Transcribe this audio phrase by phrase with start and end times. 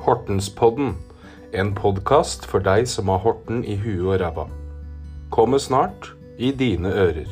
[0.00, 0.94] Hortenspodden,
[1.52, 4.46] en podkast for deg som har Horten i huet og ræva.
[5.28, 6.08] Kommer snart
[6.40, 7.28] i dine ører.